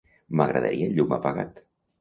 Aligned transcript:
M'agradaria 0.39 0.87
el 0.89 0.97
llum 0.97 1.15
apagat. 1.19 1.65